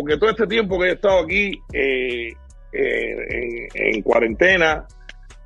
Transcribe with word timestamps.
porque 0.00 0.16
todo 0.16 0.30
este 0.30 0.46
tiempo 0.46 0.78
que 0.78 0.86
he 0.86 0.92
estado 0.92 1.20
aquí 1.20 1.52
eh, 1.74 2.32
eh, 2.72 3.68
en, 3.74 4.00
cuarentena, 4.00 4.86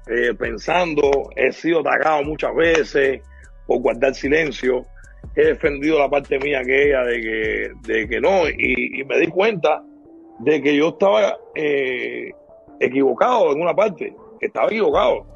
eh, 0.07 0.33
pensando, 0.35 1.11
he 1.35 1.51
sido 1.51 1.81
atacado 1.81 2.23
muchas 2.23 2.55
veces 2.55 3.21
por 3.67 3.81
guardar 3.81 4.15
silencio, 4.15 4.87
he 5.35 5.47
defendido 5.47 5.99
la 5.99 6.09
parte 6.09 6.39
mía 6.39 6.63
que 6.63 6.89
ella 6.89 7.03
de 7.03 7.21
que, 7.21 7.73
de 7.83 8.09
que 8.09 8.21
no, 8.21 8.49
y, 8.49 9.03
me 9.05 9.19
di 9.19 9.27
cuenta 9.27 9.83
de 10.39 10.63
que 10.63 10.77
yo 10.77 10.91
estaba 10.91 11.37
equivocado 12.79 13.51
en 13.51 13.61
una 13.61 13.75
parte, 13.75 14.15
estaba 14.41 14.69
equivocado, 14.69 15.27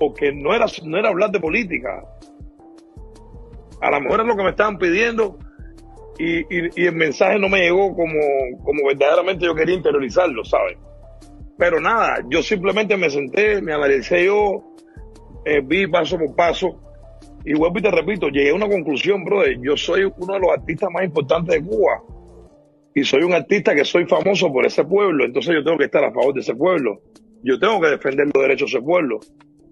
porque 0.00 0.32
no 0.32 0.54
era, 0.54 0.64
no 0.82 0.96
era 0.96 1.10
hablar 1.10 1.30
de 1.30 1.40
política, 1.40 2.02
a 3.82 3.90
lo 3.90 4.00
mejor 4.00 4.20
es 4.20 4.26
lo 4.26 4.34
que 4.34 4.44
me 4.44 4.50
estaban 4.50 4.78
pidiendo 4.78 5.38
y, 6.18 6.84
el 6.86 6.94
mensaje 6.94 7.38
no 7.38 7.48
me 7.48 7.60
llegó 7.60 7.94
como, 7.94 8.20
como 8.64 8.86
verdaderamente 8.86 9.44
yo 9.46 9.54
quería 9.54 9.76
interiorizarlo, 9.76 10.44
¿sabes? 10.44 10.76
Pero 11.56 11.80
nada, 11.80 12.24
yo 12.28 12.42
simplemente 12.42 12.96
me 12.96 13.10
senté, 13.10 13.60
me 13.62 13.72
analicé 13.72 14.24
yo, 14.24 14.64
eh, 15.44 15.60
vi 15.64 15.86
paso 15.86 16.18
por 16.18 16.34
paso 16.34 16.80
y 17.44 17.54
vuelvo 17.54 17.78
y 17.78 17.82
te 17.82 17.90
repito, 17.90 18.28
llegué 18.28 18.50
a 18.50 18.54
una 18.54 18.68
conclusión, 18.68 19.24
brother. 19.24 19.58
Yo 19.60 19.76
soy 19.76 20.04
uno 20.04 20.34
de 20.34 20.40
los 20.40 20.50
artistas 20.50 20.90
más 20.92 21.04
importantes 21.04 21.54
de 21.54 21.64
Cuba 21.66 22.02
y 22.94 23.04
soy 23.04 23.22
un 23.22 23.32
artista 23.32 23.74
que 23.74 23.84
soy 23.84 24.06
famoso 24.06 24.52
por 24.52 24.66
ese 24.66 24.84
pueblo, 24.84 25.24
entonces 25.24 25.54
yo 25.54 25.64
tengo 25.64 25.78
que 25.78 25.84
estar 25.84 26.04
a 26.04 26.12
favor 26.12 26.34
de 26.34 26.40
ese 26.40 26.54
pueblo. 26.54 27.00
Yo 27.42 27.58
tengo 27.58 27.80
que 27.80 27.88
defender 27.88 28.26
los 28.34 28.42
derechos 28.42 28.72
de 28.72 28.78
ese 28.78 28.84
pueblo. 28.84 29.20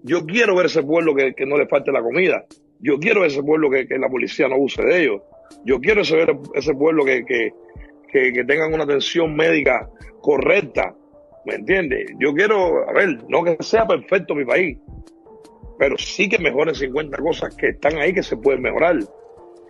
Yo 0.03 0.25
quiero 0.25 0.55
ver 0.55 0.67
ese 0.67 0.83
pueblo 0.83 1.13
que, 1.13 1.33
que 1.35 1.45
no 1.45 1.57
le 1.57 1.67
falte 1.67 1.91
la 1.91 2.01
comida. 2.01 2.45
Yo 2.79 2.99
quiero 2.99 3.25
ese 3.25 3.41
pueblo 3.43 3.69
que, 3.69 3.85
la 3.97 4.09
policía 4.09 4.47
no 4.47 4.57
use 4.57 4.81
de 4.83 5.03
ellos. 5.03 5.21
Yo 5.65 5.79
quiero 5.79 6.01
ese, 6.01 6.25
ese 6.53 6.73
pueblo 6.73 7.05
que, 7.05 7.25
que, 7.25 7.51
que, 8.11 8.43
tengan 8.45 8.73
una 8.73 8.83
atención 8.83 9.35
médica 9.35 9.89
correcta. 10.21 10.95
¿Me 11.45 11.55
entiendes? 11.55 12.11
Yo 12.19 12.33
quiero, 12.33 12.89
a 12.89 12.93
ver, 12.93 13.23
no 13.29 13.43
que 13.43 13.57
sea 13.61 13.87
perfecto 13.87 14.35
mi 14.35 14.45
país, 14.45 14.77
pero 15.79 15.97
sí 15.97 16.27
que 16.27 16.39
mejoren 16.39 16.75
50 16.75 17.17
cosas 17.17 17.55
que 17.55 17.69
están 17.69 17.97
ahí 17.97 18.13
que 18.13 18.23
se 18.23 18.35
pueden 18.37 18.61
mejorar. 18.61 18.97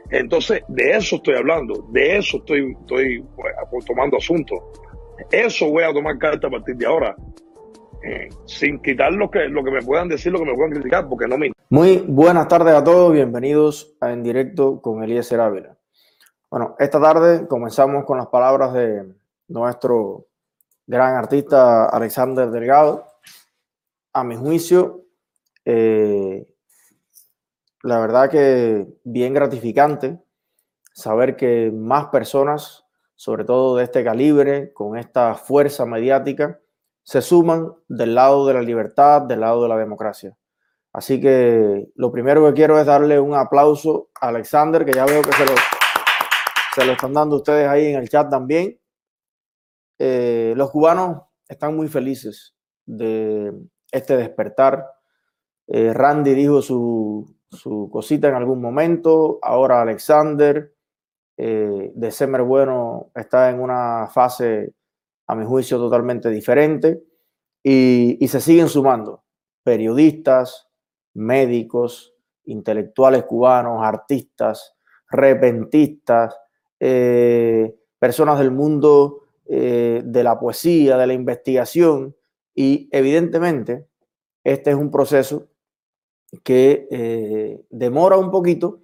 Entonces, 0.10 0.64
de 0.70 0.92
eso 0.92 1.18
estoy 1.18 1.36
hablando, 1.36 1.86
de 1.92 2.18
eso 2.18 2.38
estoy, 2.38 2.76
estoy 2.80 3.24
pues, 3.70 3.86
tomando 3.86 4.18
asunto. 4.18 4.72
Eso 5.32 5.70
voy 5.70 5.84
a 5.84 5.94
tomar 5.94 6.18
carta 6.18 6.48
a 6.48 6.52
partir 6.52 6.76
de 6.78 6.86
ahora. 6.86 7.16
Eh, 8.04 8.30
sin 8.46 8.80
quitar 8.80 9.12
lo 9.12 9.30
que, 9.30 9.50
lo 9.50 9.64
que 9.64 9.72
me 9.72 9.82
puedan 9.82 10.08
decir, 10.08 10.32
lo 10.32 10.40
que 10.40 10.46
me 10.46 10.54
puedan 10.54 10.72
criticar, 10.72 11.08
porque 11.10 11.28
no 11.28 11.38
me... 11.38 11.52
Muy 11.70 11.98
buenas 11.98 12.48
tardes 12.48 12.74
a 12.74 12.82
todos, 12.82 13.12
bienvenidos 13.12 13.94
a 14.00 14.14
En 14.14 14.24
Directo 14.24 14.82
con 14.82 15.04
Eliezer 15.04 15.42
Ávila. 15.42 15.78
Bueno, 16.50 16.78
esta 16.80 17.02
tarde 17.02 17.46
comenzamos 17.46 18.06
con 18.06 18.18
las 18.18 18.28
palabras 18.28 18.72
de 18.72 19.14
nuestro 19.50 20.28
gran 20.86 21.16
artista 21.16 21.90
Alexander 21.90 22.50
Delgado. 22.52 23.06
A 24.14 24.24
mi 24.24 24.38
juicio, 24.38 25.04
eh, 25.66 26.48
la 27.84 28.00
verdad 28.00 28.30
que 28.30 28.88
bien 29.04 29.34
gratificante 29.34 30.24
saber 30.94 31.36
que 31.36 31.70
más 31.76 32.06
personas, 32.06 32.86
sobre 33.18 33.44
todo 33.44 33.76
de 33.76 33.84
este 33.84 34.06
calibre, 34.06 34.72
con 34.72 34.98
esta 34.98 35.36
fuerza 35.36 35.86
mediática, 35.86 36.62
se 37.04 37.22
suman 37.22 37.74
del 37.90 38.16
lado 38.16 38.48
de 38.48 38.54
la 38.54 38.62
libertad, 38.62 39.24
del 39.24 39.42
lado 39.42 39.64
de 39.64 39.68
la 39.68 39.78
democracia. 39.78 40.34
Así 40.98 41.22
que 41.22 41.92
lo 41.94 42.12
primero 42.12 42.44
que 42.48 42.54
quiero 42.56 42.80
es 42.80 42.88
darle 42.88 43.20
un 43.20 43.36
aplauso 43.36 44.10
a 44.20 44.30
Alexander, 44.30 44.84
que 44.84 44.94
ya 44.94 45.06
veo 45.06 45.22
que 45.22 45.32
se 45.32 45.46
lo, 45.46 45.54
se 46.74 46.86
lo 46.86 46.94
están 46.94 47.14
dando 47.14 47.36
ustedes 47.36 47.68
ahí 47.68 47.86
en 47.86 48.00
el 48.00 48.10
chat 48.10 48.32
también. 48.32 48.80
Eh, 50.00 50.56
los 50.58 50.72
cubanos 50.72 51.22
están 51.48 51.76
muy 51.76 51.88
felices 51.88 52.56
de 52.84 53.54
este 53.92 54.18
despertar. 54.18 54.88
Eh, 55.68 55.94
Randy 55.94 56.34
dijo 56.34 56.64
su, 56.64 57.32
su, 57.52 57.92
cosita 57.92 58.30
en 58.30 58.34
algún 58.34 58.60
momento, 58.60 59.38
ahora 59.44 59.84
Alexander 59.84 60.74
eh, 61.38 61.92
de 61.94 62.10
Semer 62.10 62.42
Bueno 62.42 63.12
está 63.14 63.52
en 63.52 63.60
una 63.60 64.08
fase 64.08 64.74
a 65.28 65.36
mi 65.36 65.46
juicio, 65.46 65.78
totalmente 65.78 66.32
diferente. 66.32 67.04
Y, 67.62 68.28
se 68.28 68.42
siguen 68.42 68.68
sumando 68.68 69.24
periodistas, 69.62 70.67
médicos, 71.18 72.14
intelectuales 72.46 73.24
cubanos, 73.26 73.84
artistas, 73.84 74.76
repentistas, 75.10 76.36
eh, 76.80 77.76
personas 78.00 78.40
del 78.40 78.52
mundo 78.52 79.24
eh, 79.46 80.02
de 80.06 80.24
la 80.24 80.40
poesía, 80.40 80.98
de 80.98 81.08
la 81.08 81.14
investigación. 81.14 82.16
Y 82.54 82.88
evidentemente, 82.92 83.88
este 84.44 84.72
es 84.72 84.76
un 84.76 84.92
proceso 84.92 85.48
que 86.44 86.88
eh, 86.92 87.66
demora 87.70 88.18
un 88.18 88.30
poquito, 88.30 88.82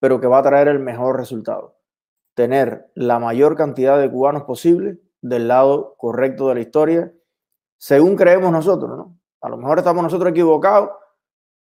pero 0.00 0.20
que 0.20 0.26
va 0.26 0.38
a 0.38 0.42
traer 0.42 0.68
el 0.68 0.80
mejor 0.80 1.16
resultado. 1.16 1.76
Tener 2.34 2.90
la 2.94 3.18
mayor 3.18 3.56
cantidad 3.56 4.00
de 4.00 4.10
cubanos 4.10 4.44
posible 4.44 4.98
del 5.20 5.48
lado 5.48 5.94
correcto 5.96 6.48
de 6.48 6.54
la 6.54 6.60
historia, 6.60 7.12
según 7.76 8.16
creemos 8.16 8.50
nosotros, 8.50 8.96
¿no? 8.96 9.18
A 9.40 9.48
lo 9.48 9.56
mejor 9.56 9.78
estamos 9.78 10.02
nosotros 10.02 10.30
equivocados 10.30 10.90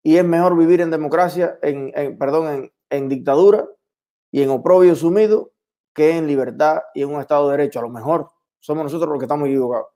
y 0.03 0.17
es 0.17 0.25
mejor 0.25 0.57
vivir 0.57 0.81
en 0.81 0.91
democracia, 0.91 1.59
en, 1.61 2.17
perdón, 2.17 2.71
en, 2.89 3.09
dictadura 3.09 3.67
y 4.31 4.41
en 4.41 4.49
oprobio 4.49 4.95
sumido 4.95 5.51
que 5.93 6.17
en 6.17 6.27
libertad 6.27 6.79
y 6.93 7.03
en 7.03 7.13
un 7.13 7.21
Estado 7.21 7.49
de 7.49 7.57
Derecho. 7.57 7.79
A 7.79 7.83
lo 7.83 7.89
mejor 7.89 8.29
somos 8.59 8.83
nosotros 8.83 9.09
los 9.09 9.19
que 9.19 9.25
estamos 9.25 9.47
equivocados. 9.47 9.87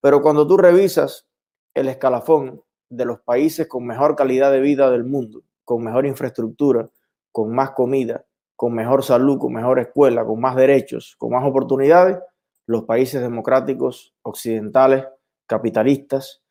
Pero 0.00 0.22
cuando 0.22 0.46
tú 0.46 0.56
revisas 0.56 1.26
el 1.74 1.88
escalafón 1.88 2.62
de 2.88 3.04
los 3.04 3.20
países 3.20 3.66
con 3.66 3.86
mejor 3.86 4.16
calidad 4.16 4.52
de 4.52 4.60
vida 4.60 4.90
del 4.90 5.04
mundo, 5.04 5.42
con 5.64 5.82
mejor 5.82 6.06
infraestructura, 6.06 6.88
con 7.32 7.54
más 7.54 7.70
comida, 7.72 8.24
con 8.56 8.74
mejor 8.74 9.02
salud, 9.02 9.38
con 9.38 9.52
mejor 9.52 9.78
escuela, 9.80 10.24
con 10.24 10.40
más 10.40 10.56
derechos, 10.56 11.16
con 11.18 11.32
más 11.32 11.44
oportunidades, 11.44 12.18
los 12.66 12.84
países 12.84 13.20
democráticos 13.20 14.14
occidentales, 14.22 15.04
capitalistas, 15.46 16.43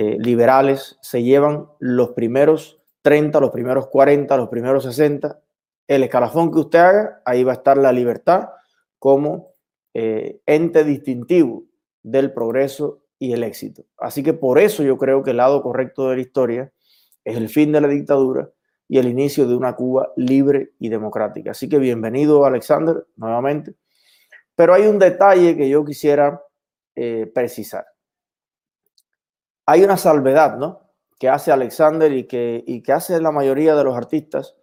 eh, 0.00 0.16
liberales, 0.16 0.96
se 1.02 1.24
llevan 1.24 1.66
los 1.80 2.10
primeros 2.10 2.80
30, 3.02 3.40
los 3.40 3.50
primeros 3.50 3.88
40, 3.88 4.36
los 4.36 4.48
primeros 4.48 4.84
60. 4.84 5.40
El 5.88 6.04
escalafón 6.04 6.52
que 6.52 6.60
usted 6.60 6.78
haga, 6.78 7.22
ahí 7.24 7.42
va 7.42 7.50
a 7.50 7.56
estar 7.56 7.76
la 7.76 7.90
libertad 7.90 8.50
como 9.00 9.54
eh, 9.94 10.38
ente 10.46 10.84
distintivo 10.84 11.64
del 12.00 12.32
progreso 12.32 13.00
y 13.18 13.32
el 13.32 13.42
éxito. 13.42 13.86
Así 13.98 14.22
que 14.22 14.34
por 14.34 14.60
eso 14.60 14.84
yo 14.84 14.98
creo 14.98 15.24
que 15.24 15.32
el 15.32 15.38
lado 15.38 15.62
correcto 15.62 16.08
de 16.08 16.14
la 16.14 16.22
historia 16.22 16.72
es 17.24 17.36
el 17.36 17.48
fin 17.48 17.72
de 17.72 17.80
la 17.80 17.88
dictadura 17.88 18.48
y 18.86 18.98
el 18.98 19.08
inicio 19.08 19.48
de 19.48 19.56
una 19.56 19.74
Cuba 19.74 20.12
libre 20.14 20.74
y 20.78 20.90
democrática. 20.90 21.50
Así 21.50 21.68
que 21.68 21.78
bienvenido, 21.80 22.44
Alexander, 22.44 23.04
nuevamente. 23.16 23.74
Pero 24.54 24.74
hay 24.74 24.86
un 24.86 25.00
detalle 25.00 25.56
que 25.56 25.68
yo 25.68 25.84
quisiera 25.84 26.40
eh, 26.94 27.28
precisar. 27.34 27.84
Hay 29.70 29.84
una 29.84 29.98
salvedad, 29.98 30.56
¿no? 30.56 30.80
Que 31.18 31.28
hace 31.28 31.52
Alexander 31.52 32.10
y 32.10 32.26
que, 32.26 32.64
y 32.66 32.82
que 32.82 32.92
hace 32.92 33.20
la 33.20 33.30
mayoría 33.30 33.74
de 33.74 33.84
los 33.84 33.94
artistas 33.94 34.56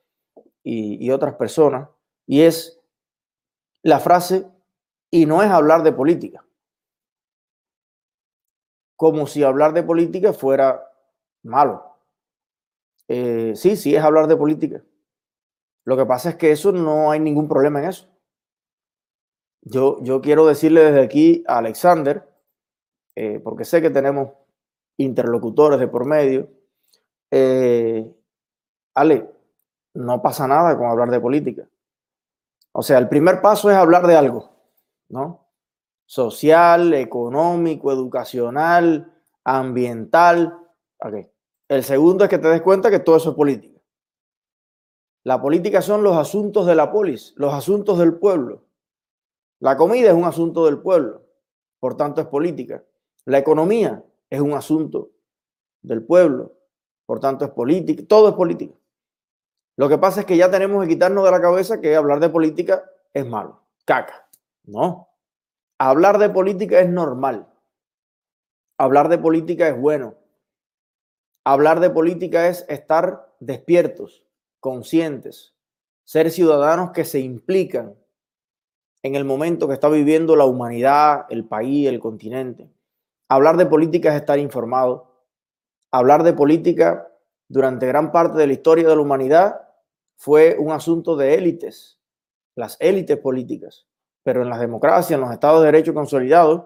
y, 0.64 1.12
otras 1.12 1.36
personas, 1.36 1.90
y 2.26 2.42
es 2.42 2.82
la 3.84 4.00
frase, 4.00 4.48
y 5.12 5.28
no 5.28 5.44
es 5.44 5.52
hablar 5.52 5.84
de 5.84 5.92
política. 5.92 6.44
Como 8.96 9.28
si 9.28 9.44
hablar 9.44 9.74
de 9.74 9.84
política 9.84 10.34
fuera 10.34 10.92
malo. 11.44 12.00
Eh, 13.08 13.54
sí, 13.56 13.76
sí 13.76 13.96
es 13.96 14.04
hablar 14.04 14.26
de 14.26 14.38
política. 14.38 14.84
Lo 15.84 15.96
que 15.98 16.06
pasa 16.08 16.30
es 16.30 16.36
que 16.36 16.52
eso 16.52 16.72
no 16.72 17.12
hay 17.12 17.20
ningún 17.20 17.48
problema 17.48 17.78
en 17.80 17.90
eso. 17.90 18.08
Yo, 19.62 20.02
yo 20.02 20.20
quiero 20.20 20.48
decirle 20.48 20.84
desde 20.84 21.04
aquí 21.04 21.44
a 21.48 21.60
Alexander, 21.60 22.28
eh, 23.16 23.40
porque 23.44 23.66
sé 23.66 23.84
que 23.84 23.92
tenemos 23.92 24.32
interlocutores 24.98 25.80
de 25.80 25.88
por 25.88 26.06
medio, 26.06 26.50
eh, 27.32 28.14
Ale, 28.94 29.30
no 29.94 30.22
pasa 30.22 30.48
nada 30.48 30.78
con 30.78 30.88
hablar 30.88 31.10
de 31.10 31.20
política. 31.20 31.68
O 32.72 32.82
sea, 32.82 32.98
el 32.98 33.08
primer 33.08 33.42
paso 33.42 33.70
es 33.70 33.78
hablar 33.78 34.06
de 34.08 34.16
algo, 34.16 34.52
¿no? 35.10 35.48
Social, 36.06 36.94
económico, 36.94 37.92
educacional, 37.92 39.12
ambiental. 39.44 40.58
El 41.68 41.84
segundo 41.84 42.26
es 42.26 42.30
que 42.30 42.38
te 42.38 42.48
des 42.48 42.62
cuenta 42.62 42.92
que 42.92 43.00
todo 43.00 43.18
eso 43.18 43.32
es 43.32 43.36
política. 43.36 43.80
La 45.24 45.42
política 45.42 45.82
son 45.82 46.04
los 46.04 46.16
asuntos 46.18 46.68
de 46.68 46.76
la 46.76 46.92
polis, 46.92 47.34
los 47.38 47.54
asuntos 47.54 47.98
del 47.98 48.16
pueblo. 48.16 48.64
La 49.60 49.76
comida 49.76 50.10
es 50.10 50.14
un 50.14 50.26
asunto 50.26 50.66
del 50.66 50.80
pueblo, 50.80 51.24
por 51.80 51.98
tanto 51.98 52.22
es 52.22 52.28
política. 52.28 52.84
La 53.26 53.40
economía 53.40 54.04
es 54.30 54.42
un 54.42 54.54
asunto 54.54 55.12
del 55.82 56.04
pueblo, 56.04 56.54
por 57.06 57.20
tanto 57.20 57.46
es 57.46 57.52
política. 57.52 58.04
Todo 58.08 58.30
es 58.30 58.36
política. 58.36 58.74
Lo 59.78 59.90
que 59.90 59.98
pasa 59.98 60.22
es 60.22 60.26
que 60.26 60.38
ya 60.38 60.50
tenemos 60.50 60.84
que 60.84 60.90
quitarnos 60.90 61.26
de 61.26 61.32
la 61.32 61.42
cabeza 61.42 61.82
que 61.82 61.96
hablar 61.96 62.20
de 62.20 62.30
política 62.30 62.90
es 63.14 63.26
malo. 63.26 63.62
Caca. 63.86 64.28
No. 64.64 65.10
Hablar 65.78 66.18
de 66.18 66.30
política 66.30 66.80
es 66.80 66.90
normal. 66.90 67.48
Hablar 68.78 69.10
de 69.10 69.18
política 69.18 69.68
es 69.68 69.80
bueno. 69.80 70.16
Hablar 71.44 71.80
de 71.80 71.90
política 71.90 72.48
es 72.48 72.66
estar 72.70 73.36
despiertos, 73.40 74.24
conscientes, 74.60 75.54
ser 76.04 76.32
ciudadanos 76.32 76.92
que 76.92 77.06
se 77.06 77.20
implican 77.20 77.96
en 79.04 79.16
el 79.16 79.26
momento 79.26 79.68
que 79.68 79.76
está 79.76 79.88
viviendo 79.88 80.36
la 80.36 80.46
humanidad, 80.46 81.26
el 81.30 81.46
país, 81.46 81.88
el 81.88 82.00
continente. 82.00 82.72
Hablar 83.28 83.58
de 83.58 83.66
política 83.66 84.10
es 84.10 84.22
estar 84.22 84.38
informado. 84.40 85.12
Hablar 85.92 86.24
de 86.24 86.34
política 86.34 87.12
durante 87.48 87.88
gran 87.88 88.12
parte 88.12 88.38
de 88.38 88.48
la 88.48 88.54
historia 88.54 88.88
de 88.88 88.96
la 88.96 89.02
humanidad 89.02 89.62
fue 90.16 90.58
un 90.60 90.72
asunto 90.72 91.16
de 91.16 91.36
élites, 91.36 92.00
las 92.56 92.78
élites 92.80 93.18
políticas. 93.18 93.88
Pero 94.24 94.42
en 94.42 94.50
las 94.50 94.60
democracias, 94.60 95.12
en 95.12 95.22
los 95.22 95.32
estados 95.32 95.62
de 95.62 95.68
derecho 95.68 95.94
consolidados, 95.94 96.66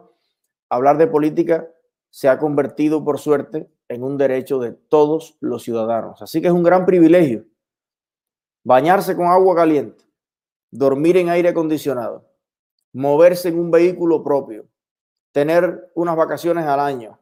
hablar 0.70 0.98
de 0.98 1.08
política 1.08 1.68
se 2.10 2.28
ha 2.28 2.40
convertido, 2.40 3.04
por 3.04 3.20
suerte, 3.20 3.70
en 3.88 4.04
un 4.04 4.18
derecho 4.18 4.60
de 4.60 4.72
todos 4.72 5.38
los 5.40 5.64
ciudadanos. 5.64 6.22
Así 6.22 6.42
que 6.42 6.48
es 6.48 6.54
un 6.54 6.64
gran 6.64 6.86
privilegio 6.86 7.46
bañarse 8.64 9.16
con 9.16 9.28
agua 9.28 9.56
caliente, 9.56 10.04
dormir 10.70 11.18
en 11.18 11.30
aire 11.30 11.50
acondicionado, 11.50 12.30
moverse 12.94 13.50
en 13.50 13.60
un 13.60 13.72
vehículo 13.72 14.24
propio, 14.24 14.68
tener 15.32 15.92
unas 15.96 16.16
vacaciones 16.16 16.66
al 16.66 16.80
año, 16.80 17.20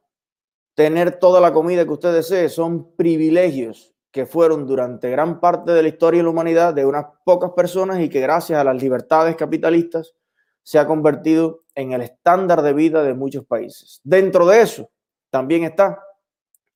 tener 0.75 1.19
toda 1.19 1.41
la 1.41 1.53
comida 1.53 1.85
que 1.85 1.91
usted 1.91 2.13
desee, 2.13 2.49
son 2.49 2.95
privilegios 2.95 3.93
que 4.11 4.25
fueron 4.25 4.65
durante 4.65 5.09
gran 5.09 5.39
parte 5.39 5.71
de 5.71 5.81
la 5.81 5.89
historia 5.89 6.19
de 6.19 6.23
la 6.23 6.29
humanidad 6.29 6.73
de 6.73 6.85
unas 6.85 7.05
pocas 7.23 7.51
personas 7.51 7.99
y 7.99 8.09
que 8.09 8.21
gracias 8.21 8.59
a 8.59 8.63
las 8.63 8.81
libertades 8.81 9.35
capitalistas 9.35 10.15
se 10.63 10.79
ha 10.79 10.87
convertido 10.87 11.63
en 11.75 11.93
el 11.93 12.01
estándar 12.01 12.61
de 12.61 12.73
vida 12.73 13.03
de 13.03 13.13
muchos 13.13 13.45
países. 13.45 14.01
Dentro 14.03 14.45
de 14.47 14.61
eso 14.61 14.89
también 15.29 15.63
está 15.63 16.03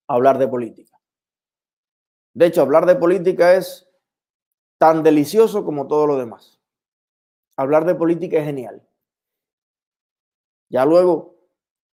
hablar 0.07 0.37
de 0.37 0.47
política. 0.47 0.97
De 2.33 2.45
hecho, 2.45 2.61
hablar 2.61 2.85
de 2.85 2.95
política 2.95 3.55
es 3.55 3.87
tan 4.77 5.03
delicioso 5.03 5.65
como 5.65 5.87
todo 5.87 6.07
lo 6.07 6.17
demás. 6.17 6.59
Hablar 7.57 7.85
de 7.85 7.95
política 7.95 8.37
es 8.37 8.45
genial. 8.45 8.87
Ya 10.71 10.85
luego, 10.85 11.35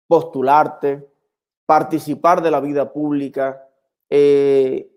postularte, 0.06 1.08
participar 1.64 2.42
de 2.42 2.50
la 2.50 2.60
vida 2.60 2.92
pública, 2.92 3.66
eh, 4.10 4.90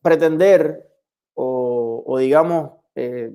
pretender 0.00 0.90
o, 1.34 2.16
digamos, 2.18 2.70
eh, 2.94 3.30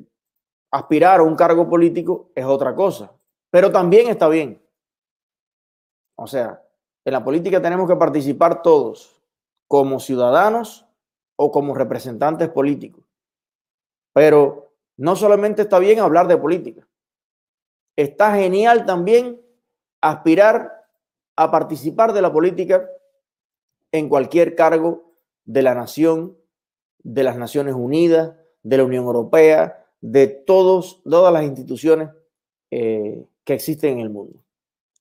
aspirar 0.72 1.20
a 1.20 1.24
un 1.24 1.36
cargo 1.36 1.70
político 1.70 2.32
es 2.34 2.44
otra 2.44 2.74
cosa, 2.74 3.14
pero 3.52 3.72
también 3.72 4.08
está 4.10 4.28
bien. 4.28 4.60
O 6.18 6.26
sea, 6.26 6.60
en 7.06 7.14
la 7.14 7.24
política 7.24 7.62
tenemos 7.62 7.88
que 7.88 7.96
participar 7.96 8.64
todos, 8.64 9.22
como 9.68 10.00
ciudadanos 10.00 10.88
o 11.36 11.52
como 11.52 11.76
representantes 11.76 12.50
políticos. 12.50 13.04
Pero 14.14 14.74
no 14.98 15.16
solamente 15.16 15.62
está 15.62 15.78
bien 15.78 16.00
hablar 16.00 16.28
de 16.28 16.38
política, 16.38 16.88
está 17.96 18.34
genial 18.36 18.86
también 18.86 19.41
aspirar 20.02 20.86
a 21.36 21.52
participar 21.52 22.14
de 22.14 22.22
la 22.22 22.34
política 22.34 22.88
en 23.92 24.10
cualquier 24.10 24.56
cargo 24.56 25.14
de 25.46 25.62
la 25.62 25.76
nación, 25.76 26.38
de 27.04 27.24
las 27.24 27.38
Naciones 27.38 27.76
Unidas, 27.76 28.34
de 28.64 28.78
la 28.78 28.84
Unión 28.84 29.06
Europea, 29.06 29.86
de 30.02 30.28
todos, 30.28 31.02
todas 31.04 31.34
las 31.34 31.44
instituciones 31.44 32.10
eh, 32.70 33.26
que 33.44 33.54
existen 33.54 33.94
en 33.94 34.00
el 34.00 34.10
mundo. 34.10 34.44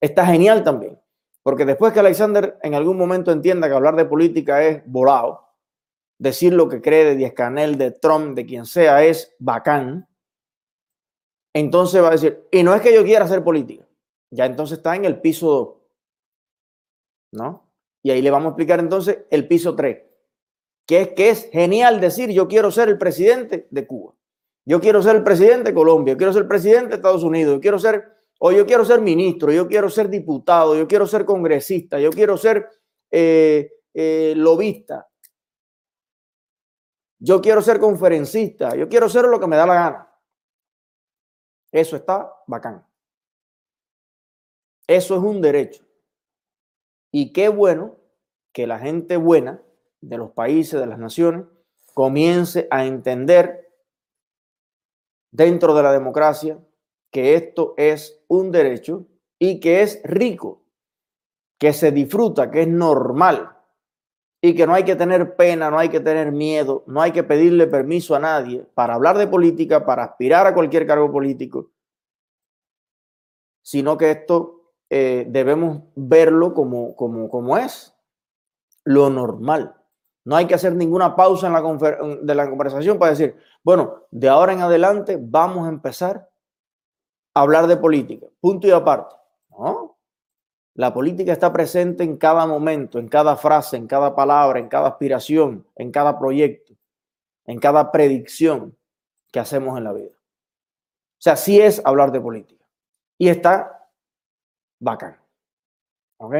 Está 0.00 0.26
genial 0.26 0.64
también, 0.64 0.98
porque 1.42 1.64
después 1.64 1.92
que 1.92 2.00
Alexander 2.00 2.58
en 2.62 2.74
algún 2.74 2.96
momento 2.96 3.32
entienda 3.32 3.68
que 3.68 3.74
hablar 3.74 3.96
de 3.96 4.04
política 4.04 4.62
es 4.62 4.82
volado, 4.86 5.46
decir 6.18 6.52
lo 6.52 6.68
que 6.68 6.80
cree 6.80 7.04
de 7.04 7.16
Díaz 7.16 7.32
Canel, 7.32 7.78
de 7.78 7.92
Trump, 7.92 8.34
de 8.36 8.46
quien 8.46 8.66
sea, 8.66 9.04
es 9.04 9.34
bacán, 9.38 10.08
entonces 11.52 12.02
va 12.02 12.08
a 12.08 12.12
decir, 12.12 12.46
y 12.52 12.62
no 12.62 12.74
es 12.74 12.80
que 12.80 12.94
yo 12.94 13.04
quiera 13.04 13.24
hacer 13.24 13.42
política, 13.42 13.84
ya 14.30 14.46
entonces 14.46 14.78
está 14.78 14.94
en 14.96 15.04
el 15.04 15.20
piso 15.20 15.50
2, 17.32 17.42
¿no? 17.42 17.70
Y 18.02 18.10
ahí 18.10 18.22
le 18.22 18.30
vamos 18.30 18.46
a 18.46 18.50
explicar 18.50 18.80
entonces 18.80 19.18
el 19.30 19.46
piso 19.46 19.74
3, 19.74 20.02
que 20.86 21.00
es 21.00 21.08
que 21.08 21.30
es 21.30 21.50
genial 21.50 22.00
decir 22.00 22.30
yo 22.30 22.48
quiero 22.48 22.70
ser 22.70 22.88
el 22.88 22.98
presidente 22.98 23.66
de 23.70 23.86
Cuba, 23.86 24.14
yo 24.64 24.80
quiero 24.80 25.02
ser 25.02 25.16
el 25.16 25.24
presidente 25.24 25.70
de 25.70 25.74
Colombia, 25.74 26.14
yo 26.14 26.18
quiero 26.18 26.32
ser 26.32 26.42
el 26.42 26.48
presidente 26.48 26.88
de 26.90 26.94
Estados 26.96 27.24
Unidos, 27.24 27.54
yo 27.54 27.60
quiero 27.60 27.78
ser, 27.78 28.04
o 28.38 28.52
yo 28.52 28.64
quiero 28.66 28.84
ser 28.84 29.00
ministro, 29.00 29.52
yo 29.52 29.68
quiero 29.68 29.90
ser 29.90 30.08
diputado, 30.08 30.76
yo 30.76 30.86
quiero 30.86 31.06
ser 31.06 31.24
congresista, 31.24 31.98
yo 31.98 32.10
quiero 32.10 32.36
ser 32.36 32.68
eh, 33.10 33.70
eh, 33.92 34.34
lobista, 34.36 35.08
yo 37.18 37.40
quiero 37.40 37.60
ser 37.60 37.78
conferencista, 37.78 38.74
yo 38.74 38.88
quiero 38.88 39.08
ser 39.08 39.26
lo 39.26 39.38
que 39.38 39.46
me 39.46 39.56
da 39.56 39.66
la 39.66 39.74
gana. 39.74 40.06
Eso 41.70 41.96
está 41.96 42.32
bacán. 42.46 42.89
Eso 44.90 45.14
es 45.14 45.22
un 45.22 45.40
derecho. 45.40 45.84
Y 47.12 47.32
qué 47.32 47.48
bueno 47.48 47.94
que 48.52 48.66
la 48.66 48.80
gente 48.80 49.16
buena 49.16 49.62
de 50.00 50.18
los 50.18 50.32
países, 50.32 50.80
de 50.80 50.86
las 50.88 50.98
naciones, 50.98 51.44
comience 51.94 52.66
a 52.72 52.84
entender 52.84 53.72
dentro 55.30 55.74
de 55.74 55.84
la 55.84 55.92
democracia 55.92 56.58
que 57.12 57.36
esto 57.36 57.74
es 57.76 58.20
un 58.26 58.50
derecho 58.50 59.06
y 59.38 59.60
que 59.60 59.82
es 59.82 60.00
rico, 60.02 60.64
que 61.56 61.72
se 61.72 61.92
disfruta, 61.92 62.50
que 62.50 62.62
es 62.62 62.68
normal 62.68 63.56
y 64.42 64.56
que 64.56 64.66
no 64.66 64.74
hay 64.74 64.82
que 64.82 64.96
tener 64.96 65.36
pena, 65.36 65.70
no 65.70 65.78
hay 65.78 65.88
que 65.88 66.00
tener 66.00 66.32
miedo, 66.32 66.82
no 66.88 67.00
hay 67.00 67.12
que 67.12 67.22
pedirle 67.22 67.68
permiso 67.68 68.16
a 68.16 68.18
nadie 68.18 68.66
para 68.74 68.94
hablar 68.94 69.18
de 69.18 69.28
política, 69.28 69.86
para 69.86 70.02
aspirar 70.02 70.48
a 70.48 70.54
cualquier 70.54 70.84
cargo 70.84 71.12
político, 71.12 71.70
sino 73.62 73.96
que 73.96 74.10
esto 74.10 74.59
eh, 74.90 75.24
debemos 75.28 75.82
verlo 75.94 76.52
como, 76.52 76.96
como, 76.96 77.28
como 77.28 77.56
es, 77.56 77.96
lo 78.84 79.08
normal. 79.08 79.76
No 80.24 80.36
hay 80.36 80.46
que 80.46 80.54
hacer 80.54 80.74
ninguna 80.74 81.16
pausa 81.16 81.46
en 81.46 81.52
la 81.52 82.18
de 82.22 82.34
la 82.34 82.48
conversación 82.48 82.98
para 82.98 83.12
decir, 83.12 83.36
bueno, 83.62 84.04
de 84.10 84.28
ahora 84.28 84.52
en 84.52 84.60
adelante 84.60 85.16
vamos 85.20 85.66
a 85.66 85.70
empezar 85.70 86.28
a 87.34 87.40
hablar 87.40 87.66
de 87.68 87.76
política, 87.76 88.26
punto 88.40 88.66
y 88.66 88.72
aparte. 88.72 89.14
La 90.74 90.92
política 90.92 91.32
está 91.32 91.52
presente 91.52 92.04
en 92.04 92.16
cada 92.16 92.46
momento, 92.46 92.98
en 92.98 93.08
cada 93.08 93.36
frase, 93.36 93.76
en 93.76 93.86
cada 93.86 94.14
palabra, 94.14 94.58
en 94.58 94.68
cada 94.68 94.88
aspiración, 94.88 95.66
en 95.76 95.90
cada 95.90 96.18
proyecto, 96.18 96.74
en 97.44 97.58
cada 97.58 97.92
predicción 97.92 98.76
que 99.30 99.40
hacemos 99.40 99.78
en 99.78 99.84
la 99.84 99.92
vida. 99.92 100.14
O 100.14 101.22
sea, 101.22 101.36
sí 101.36 101.60
es 101.60 101.82
hablar 101.84 102.12
de 102.12 102.20
política. 102.20 102.64
Y 103.18 103.28
está 103.28 103.79
bacán. 104.80 105.16
¿Ok? 106.18 106.34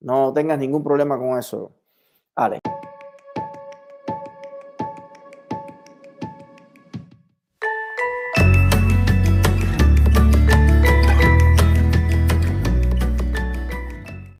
No 0.00 0.32
tengas 0.32 0.58
ningún 0.58 0.82
problema 0.82 1.16
con 1.18 1.38
eso, 1.38 1.74
Ale. 2.34 2.58